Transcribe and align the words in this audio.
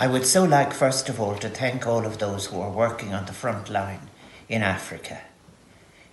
I 0.00 0.06
would 0.06 0.24
so 0.24 0.44
like, 0.44 0.72
first 0.72 1.10
of 1.10 1.20
all, 1.20 1.34
to 1.36 1.50
thank 1.50 1.86
all 1.86 2.06
of 2.06 2.16
those 2.16 2.46
who 2.46 2.58
are 2.58 2.70
working 2.70 3.12
on 3.12 3.26
the 3.26 3.34
front 3.34 3.68
line 3.68 4.08
in 4.48 4.62
Africa. 4.62 5.20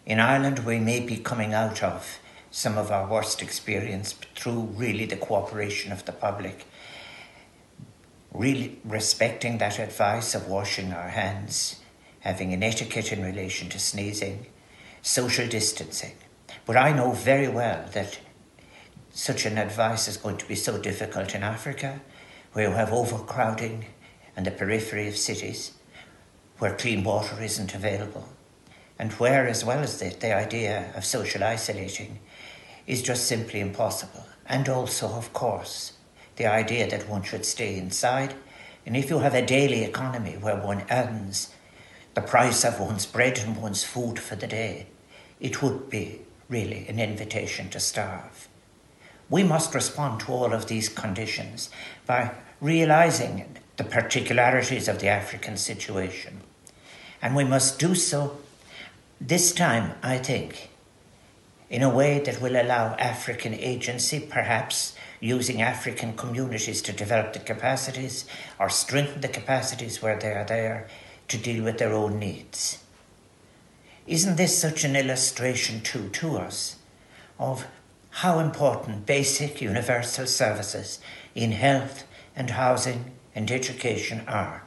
In 0.06 0.20
Ireland, 0.20 0.66
we 0.66 0.78
may 0.78 1.00
be 1.00 1.16
coming 1.16 1.53
out 1.53 1.82
of 1.82 2.19
some 2.51 2.77
of 2.77 2.92
our 2.92 3.08
worst 3.08 3.42
experience 3.42 4.13
through 4.35 4.73
really 4.75 5.05
the 5.05 5.15
cooperation 5.15 5.93
of 5.93 6.03
the 6.03 6.11
public, 6.11 6.65
really 8.34 8.77
respecting 8.84 9.57
that 9.59 9.79
advice 9.79 10.35
of 10.35 10.49
washing 10.49 10.91
our 10.91 11.07
hands, 11.07 11.79
having 12.19 12.51
an 12.51 12.63
etiquette 12.63 13.13
in 13.13 13.23
relation 13.23 13.69
to 13.69 13.79
sneezing, 13.79 14.47
social 15.01 15.47
distancing. 15.47 16.15
But 16.65 16.75
I 16.75 16.91
know 16.91 17.13
very 17.13 17.47
well 17.47 17.85
that 17.93 18.19
such 19.11 19.45
an 19.45 19.57
advice 19.57 20.09
is 20.09 20.17
going 20.17 20.35
to 20.39 20.45
be 20.45 20.55
so 20.55 20.77
difficult 20.77 21.33
in 21.33 21.41
Africa, 21.41 22.01
where 22.54 22.70
you 22.70 22.75
have 22.75 22.91
overcrowding 22.91 23.86
and 24.36 24.45
the 24.45 24.52
periphery 24.52 25.07
of 25.07 25.17
cities, 25.17 25.73
where 26.59 26.76
clean 26.76 27.04
water 27.04 27.41
isn't 27.41 27.76
available, 27.76 28.30
and 28.99 29.12
where, 29.13 29.48
as 29.48 29.63
well 29.63 29.80
as 29.80 29.99
the, 29.99 30.09
the 30.09 30.34
idea 30.34 30.91
of 30.95 31.05
social 31.05 31.44
isolating, 31.44 32.20
is 32.88 33.02
just 33.04 33.26
simply 33.26 33.59
impossible. 33.59 34.26
And 34.45 34.68
also, 34.70 35.07
of 35.07 35.34
course, 35.34 35.94
the 36.38 36.48
idea 36.48 36.90
that 36.90 37.09
one 37.09 37.23
should 37.23 37.45
stay 37.45 37.77
inside. 37.77 38.34
And 38.85 38.95
if 38.95 39.09
you 39.09 39.20
have 39.20 39.35
a 39.35 39.45
daily 39.45 39.84
economy 39.84 40.38
where 40.40 40.55
one 40.55 40.84
earns 40.90 41.54
the 42.13 42.21
price 42.21 42.63
of 42.63 42.79
one's 42.79 43.05
bread 43.05 43.38
and 43.40 43.62
one's 43.62 43.84
food 43.84 44.20
for 44.20 44.35
the 44.35 44.48
day, 44.48 44.88
it 45.40 45.62
would 45.62 45.90
be 45.90 46.21
really 46.49 46.88
an 46.88 46.99
invitation 46.99 47.70
to 47.70 47.79
starve. 47.79 48.48
We 49.29 49.43
must 49.43 49.76
respond 49.76 50.21
to 50.21 50.32
all 50.32 50.54
of 50.54 50.68
these 50.68 50.90
conditions 50.90 51.70
by 52.05 52.32
realizing 52.61 53.57
the 53.77 53.84
particularities 53.84 54.88
of 54.88 54.99
the 54.99 55.07
African 55.07 55.57
situation. 55.57 56.41
And 57.21 57.35
we 57.35 57.43
must 57.43 57.79
do 57.79 57.95
so 57.95 58.37
this 59.20 59.54
time, 59.54 59.93
I 60.04 60.18
think, 60.18 60.70
in 61.70 61.82
a 61.82 61.90
way 61.90 62.20
that 62.20 62.41
will 62.41 62.55
allow 62.55 62.95
African 62.95 63.54
agency, 63.54 64.20
perhaps 64.20 64.95
using 65.20 65.62
African 65.62 66.16
communities 66.16 66.82
to 66.84 66.94
develop 66.94 67.34
the 67.34 67.40
capacities 67.40 68.26
or 68.60 68.70
strengthen 68.70 69.22
the 69.22 69.28
capacities 69.28 70.02
where 70.02 70.17
they 70.17 70.32
are 70.32 70.45
there 70.45 70.88
to 71.28 71.38
deal 71.38 71.64
with 71.64 71.78
their 71.78 71.94
own 71.94 72.20
needs. 72.20 72.84
Isn't 74.06 74.38
this 74.38 74.58
such 74.58 74.84
an 74.84 74.95
illustration, 74.95 75.82
too, 75.82 76.10
to 76.10 76.38
us 76.38 76.78
of 77.39 77.67
how 78.10 78.39
important 78.39 79.06
basic 79.06 79.62
universal 79.62 80.26
services 80.26 81.00
in 81.36 81.52
health 81.52 82.06
and 82.38 82.52
housing 82.52 83.12
and 83.36 83.52
education 83.52 84.24
are? 84.28 84.64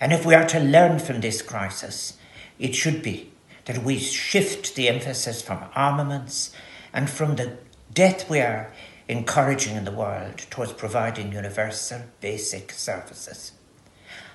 And 0.00 0.12
if 0.12 0.24
we 0.24 0.34
are 0.34 0.46
to 0.46 0.60
learn 0.60 0.98
from 0.98 1.20
this 1.20 1.42
crisis, 1.42 2.16
it 2.58 2.74
should 2.74 3.02
be 3.02 3.32
that 3.66 3.84
we 3.84 3.98
shift 3.98 4.74
the 4.74 4.88
emphasis 4.88 5.42
from 5.42 5.64
armaments 5.74 6.54
and 6.92 7.10
from 7.10 7.36
the 7.36 7.58
death 7.92 8.30
we 8.30 8.40
are 8.40 8.72
encouraging 9.08 9.76
in 9.76 9.84
the 9.84 9.90
world 9.90 10.38
towards 10.50 10.72
providing 10.72 11.32
universal 11.32 12.02
basic 12.20 12.72
services. 12.72 13.52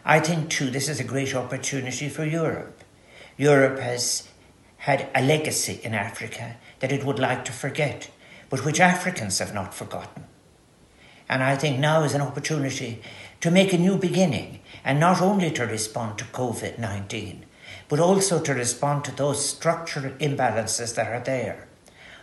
I 0.04 0.20
think, 0.20 0.50
too, 0.50 0.70
this 0.70 0.89
is 0.89 1.00
a 1.00 1.04
great 1.04 1.34
opportunity 1.34 2.10
for 2.10 2.26
Europe. 2.26 2.84
Europe 3.38 3.80
has 3.80 4.28
had 4.78 5.10
a 5.16 5.22
legacy 5.22 5.80
in 5.84 5.94
Africa 5.94 6.58
that 6.80 6.92
it 6.92 7.04
would 7.04 7.20
like 7.20 7.44
to 7.45 7.52
forget, 7.52 8.12
but 8.50 8.64
which 8.64 8.80
Africans 8.80 9.39
have 9.39 9.54
not 9.54 9.73
forgotten. 9.73 10.26
And 11.28 11.44
I 11.44 11.56
think 11.56 11.80
now 11.80 12.04
is 12.04 12.14
an 12.14 12.22
opportunity 12.22 13.02
to 13.42 13.52
make 13.52 13.73
a 13.73 13.78
new 13.78 13.98
beginning 13.98 14.59
and 14.84 15.00
not 15.00 15.22
only 15.22 15.52
to 15.52 15.66
respond 15.66 16.17
to 16.20 16.26
COVID 16.26 16.78
19, 16.78 17.45
but 17.90 18.00
also 18.00 18.40
to 18.42 18.54
respond 18.54 19.04
to 19.06 19.16
those 19.16 19.44
structural 19.44 20.14
imbalances 20.14 20.95
that 20.95 21.12
are 21.12 21.23
there. 21.23 21.67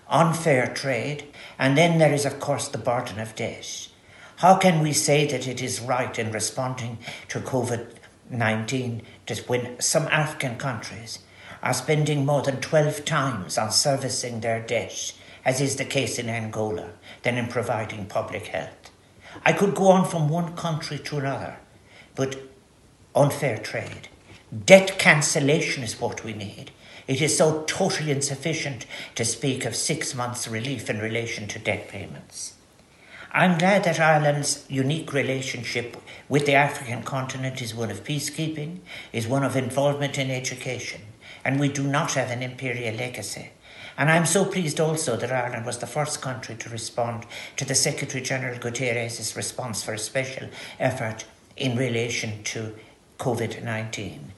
Unfair 0.09 0.66
trade, 0.66 1.25
and 1.59 1.76
then 1.76 1.99
there 1.99 2.12
is, 2.12 2.25
of 2.25 2.38
course, 2.38 2.69
the 2.69 2.78
burden 2.78 3.19
of 3.19 3.34
debt. 3.34 3.88
How 4.37 4.56
can 4.56 4.81
we 4.81 4.93
say 4.93 5.26
that 5.26 5.47
it 5.47 5.62
is 5.62 5.81
right 5.81 6.19
in 6.19 6.32
responding 6.32 6.99
to 7.28 7.41
COVID 7.41 7.97
19 8.31 9.03
when 9.47 9.81
some 9.81 10.05
African 10.09 10.56
countries 10.56 11.19
are 11.62 11.75
spending 11.75 12.25
more 12.25 12.43
than 12.43 12.60
12 12.60 13.05
times 13.05 13.59
on 13.59 13.71
servicing 13.71 14.41
their 14.41 14.60
debt, 14.60 15.12
as 15.44 15.60
is 15.60 15.76
the 15.76 15.84
case 15.84 16.19
in 16.19 16.28
Angola, 16.28 16.91
than 17.22 17.37
in 17.37 17.47
providing 17.47 18.06
public 18.06 18.47
health. 18.47 18.91
I 19.44 19.53
could 19.53 19.75
go 19.75 19.88
on 19.88 20.09
from 20.09 20.28
one 20.28 20.54
country 20.56 20.98
to 20.98 21.19
another, 21.19 21.56
but 22.15 22.37
unfair 23.15 23.59
trade. 23.59 24.09
Debt 24.66 24.98
cancellation 24.98 25.82
is 25.82 26.00
what 26.00 26.25
we 26.25 26.32
need. 26.32 26.70
It 27.09 27.20
is 27.20 27.37
so 27.37 27.65
totally 27.65 28.12
insufficient 28.12 28.87
to 29.15 29.25
speak 29.25 29.65
of 29.65 29.75
six 29.75 30.15
months' 30.15 30.47
relief 30.47 30.88
in 30.88 30.98
relation 30.98 31.48
to 31.48 31.59
debt 31.59 31.88
payments. 31.88 32.54
I'm 33.32 33.56
glad 33.56 33.84
that 33.84 33.98
Ireland's 33.98 34.66
unique 34.69 35.12
relationship 35.15 35.97
with 36.28 36.44
the 36.44 36.54
African 36.54 37.03
continent 37.03 37.62
is 37.62 37.75
one 37.75 37.91
of 37.91 38.04
peacekeeping, 38.04 38.81
is 39.12 39.26
one 39.26 39.43
of 39.43 39.56
involvement 39.56 40.19
in 40.19 40.31
education, 40.31 41.00
and 41.43 41.59
we 41.59 41.69
do 41.69 41.82
not 41.82 42.12
have 42.12 42.31
an 42.31 42.43
imperial 42.43 42.94
legacy. 42.94 43.50
And 43.97 44.10
I'm 44.10 44.26
so 44.26 44.44
pleased 44.44 44.80
also 44.80 45.16
that 45.16 45.32
Ireland 45.32 45.66
was 45.66 45.78
the 45.78 45.86
first 45.86 46.22
country 46.22 46.54
to 46.56 46.69
respond 46.70 47.26
to 47.56 47.64
the 47.64 47.75
Secretary 47.75 48.22
General 48.22 48.58
Guterres' 48.58 49.36
response 49.36 49.82
for 49.82 49.92
a 49.92 49.98
special 49.98 50.48
effort 50.78 51.25
in 51.56 51.76
relation 51.76 52.42
to 52.44 52.75
COVID 53.19 53.62
19. 53.62 54.32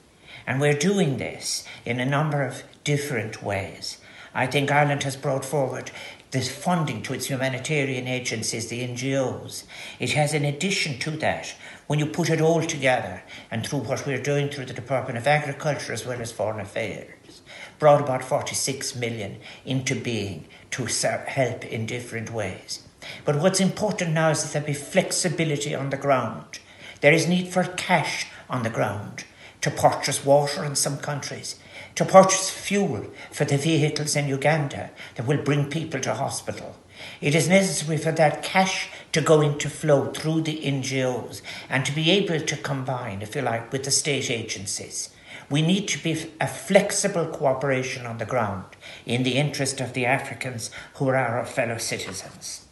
And 0.47 0.61
we're 0.61 0.73
doing 0.73 1.17
this 1.17 1.65
in 1.85 1.99
a 1.99 2.05
number 2.05 2.43
of 2.43 2.63
different 2.83 3.41
ways. 3.41 3.97
I 4.35 4.47
think 4.47 4.69
Ireland 4.69 5.03
has 5.03 5.15
brought 5.15 5.45
forward 5.45 5.91
this 6.31 6.53
funding 6.53 7.01
to 7.03 7.13
its 7.13 7.27
humanitarian 7.27 8.05
agencies, 8.05 8.67
the 8.67 8.85
NGOs. 8.85 9.63
It 9.97 10.11
has, 10.11 10.33
in 10.33 10.43
addition 10.43 10.99
to 10.99 11.11
that, 11.11 11.55
when 11.87 11.99
you 11.99 12.05
put 12.05 12.29
it 12.29 12.41
all 12.41 12.61
together 12.61 13.23
and 13.49 13.65
through 13.65 13.79
what 13.79 14.05
we're 14.05 14.21
doing 14.21 14.49
through 14.49 14.65
the 14.65 14.73
Department 14.73 15.17
of 15.17 15.25
Agriculture 15.25 15.93
as 15.93 16.05
well 16.05 16.19
as 16.19 16.33
Foreign 16.33 16.59
Affairs, 16.59 17.41
brought 17.79 18.01
about 18.01 18.25
46 18.25 18.97
million 18.97 19.37
into 19.63 19.95
being 19.95 20.45
to 20.71 20.85
help 20.85 21.63
in 21.63 21.85
different 21.85 22.29
ways. 22.29 22.83
But 23.23 23.39
what's 23.39 23.61
important 23.61 24.11
now 24.11 24.31
is 24.31 24.43
that 24.43 24.51
there 24.51 24.67
be 24.67 24.73
flexibility 24.73 25.73
on 25.73 25.91
the 25.91 25.97
ground. 25.97 26.59
There 26.99 27.13
is 27.13 27.25
need 27.25 27.53
for 27.53 27.63
cash 27.63 28.27
on 28.49 28.63
the 28.63 28.69
ground 28.69 29.23
to 29.61 29.71
purchase 29.71 30.25
water 30.25 30.65
in 30.65 30.75
some 30.75 30.97
countries 30.97 31.55
to 31.95 32.05
purchase 32.05 32.49
fuel 32.49 33.05
for 33.31 33.45
the 33.45 33.57
vehicles 33.57 34.15
in 34.15 34.27
Uganda 34.27 34.91
that 35.15 35.25
will 35.25 35.41
bring 35.41 35.69
people 35.69 35.99
to 36.01 36.13
hospital. 36.13 36.75
It 37.21 37.35
is 37.35 37.49
necessary 37.49 37.97
for 37.97 38.11
that 38.11 38.43
cash 38.43 38.89
to 39.11 39.21
go 39.21 39.41
into 39.41 39.69
flow 39.69 40.11
through 40.11 40.41
the 40.41 40.61
NGOs 40.61 41.41
and 41.69 41.85
to 41.85 41.93
be 41.93 42.11
able 42.11 42.39
to 42.39 42.57
combine, 42.57 43.21
if 43.21 43.35
you 43.35 43.41
like, 43.41 43.71
with 43.71 43.83
the 43.83 43.91
state 43.91 44.29
agencies. 44.29 45.09
We 45.49 45.61
need 45.61 45.87
to 45.89 46.01
be 46.01 46.31
a 46.41 46.47
flexible 46.47 47.27
cooperation 47.27 48.05
on 48.05 48.17
the 48.17 48.25
ground 48.25 48.65
in 49.05 49.23
the 49.23 49.35
interest 49.35 49.79
of 49.79 49.93
the 49.93 50.05
Africans 50.05 50.71
who 50.95 51.07
are 51.09 51.15
our 51.15 51.45
fellow 51.45 51.77
citizens. 51.77 52.65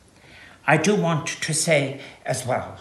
I 0.65 0.77
do 0.77 0.95
want 0.95 1.27
to 1.27 1.53
say 1.53 2.01
as 2.25 2.45
well 2.45 2.79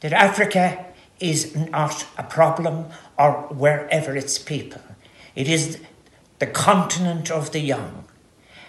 that 0.00 0.12
Africa 0.12 0.86
is 1.20 1.54
not 1.54 2.06
a 2.16 2.22
problem 2.22 2.86
or 3.18 3.32
wherever 3.50 4.16
its 4.16 4.38
people. 4.38 4.80
It 5.34 5.48
is 5.48 5.80
the 6.38 6.46
continent 6.46 7.30
of 7.30 7.52
the 7.52 7.60
young. 7.60 8.04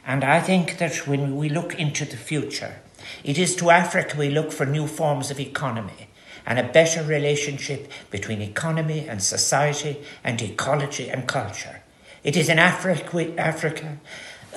And 0.05 0.23
I 0.23 0.39
think 0.39 0.77
that 0.77 1.07
when 1.07 1.35
we 1.37 1.49
look 1.49 1.75
into 1.75 2.05
the 2.05 2.17
future, 2.17 2.81
it 3.23 3.37
is 3.37 3.55
to 3.57 3.69
Africa 3.69 4.17
we 4.17 4.29
look 4.29 4.51
for 4.51 4.65
new 4.65 4.87
forms 4.87 5.31
of 5.31 5.39
economy 5.39 6.09
and 6.45 6.59
a 6.59 6.71
better 6.71 7.03
relationship 7.03 7.91
between 8.11 8.41
economy 8.41 9.07
and 9.07 9.23
society 9.23 10.01
and 10.23 10.41
ecology 10.41 11.09
and 11.09 11.27
culture. 11.27 11.81
It 12.23 12.37
is 12.37 12.49
in 12.49 12.59
Africa, 12.59 13.97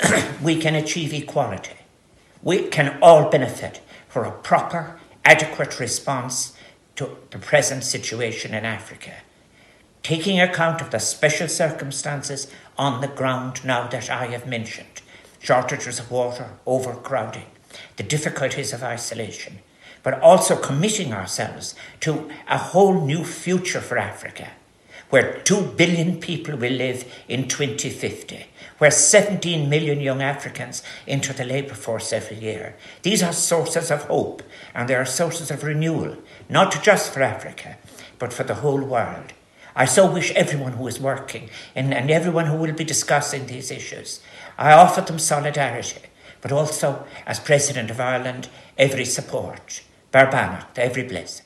we 0.42 0.56
can 0.56 0.74
achieve 0.74 1.12
equality. 1.12 1.76
We 2.42 2.68
can 2.68 2.98
all 3.00 3.30
benefit 3.30 3.80
for 4.08 4.24
a 4.24 4.32
proper, 4.32 5.00
adequate 5.24 5.80
response 5.80 6.56
to 6.96 7.16
the 7.30 7.38
present 7.38 7.84
situation 7.84 8.54
in 8.54 8.64
Africa 8.64 9.12
taking 10.06 10.40
account 10.40 10.80
of 10.80 10.90
the 10.90 11.00
special 11.00 11.48
circumstances 11.48 12.46
on 12.78 13.00
the 13.00 13.08
ground 13.08 13.64
now 13.64 13.88
that 13.88 14.08
I 14.08 14.26
have 14.26 14.46
mentioned 14.46 15.02
shortages 15.40 15.98
of 15.98 16.12
water, 16.12 16.50
overcrowding, 16.64 17.46
the 17.96 18.04
difficulties 18.04 18.72
of 18.72 18.84
isolation, 18.84 19.58
but 20.04 20.20
also 20.20 20.54
committing 20.54 21.12
ourselves 21.12 21.74
to 21.98 22.30
a 22.48 22.56
whole 22.56 23.04
new 23.04 23.24
future 23.24 23.80
for 23.80 23.98
Africa, 23.98 24.50
where 25.10 25.40
2 25.40 25.72
billion 25.76 26.20
people 26.20 26.56
will 26.56 26.74
live 26.74 27.04
in 27.26 27.48
2050, 27.48 28.46
where 28.78 28.92
17 28.92 29.68
million 29.68 30.00
young 30.00 30.22
Africans 30.22 30.84
enter 31.08 31.32
the 31.32 31.44
labour 31.44 31.74
force 31.74 32.12
every 32.12 32.38
year. 32.38 32.76
These 33.02 33.24
are 33.24 33.32
sources 33.32 33.90
of 33.90 34.04
hope 34.04 34.44
and 34.72 34.88
they 34.88 34.94
are 34.94 35.04
sources 35.04 35.50
of 35.50 35.64
renewal, 35.64 36.16
not 36.48 36.80
just 36.84 37.12
for 37.12 37.24
Africa, 37.24 37.76
but 38.20 38.32
for 38.32 38.44
the 38.44 38.54
whole 38.62 38.84
world. 38.84 39.32
I 39.76 39.84
so 39.84 40.10
wish 40.10 40.32
everyone 40.32 40.72
who 40.72 40.88
is 40.88 40.98
working 40.98 41.50
and, 41.74 41.92
and 41.92 42.10
everyone 42.10 42.46
who 42.46 42.56
will 42.56 42.72
be 42.72 42.82
discussing 42.84 43.46
these 43.46 43.70
issues, 43.70 44.20
I 44.58 44.72
offer 44.72 45.02
them 45.02 45.18
solidarity, 45.18 46.00
but 46.40 46.50
also, 46.50 47.06
as 47.26 47.38
President 47.38 47.90
of 47.90 48.00
Ireland, 48.00 48.48
every 48.78 49.04
support. 49.04 49.82
Barbana, 50.12 50.64
every 50.76 51.02
blessing. 51.02 51.45